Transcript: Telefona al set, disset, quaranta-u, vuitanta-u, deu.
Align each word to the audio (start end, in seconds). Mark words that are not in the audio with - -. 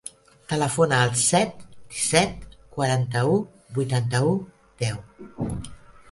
Telefona 0.51 0.99
al 1.07 1.11
set, 1.23 1.51
disset, 1.91 2.47
quaranta-u, 2.77 3.35
vuitanta-u, 3.75 4.33
deu. 4.85 4.97